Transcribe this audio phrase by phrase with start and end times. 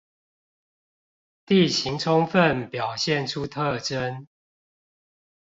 [1.45, 4.25] 地形充分表現出特徵